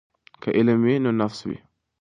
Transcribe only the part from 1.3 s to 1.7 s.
وي.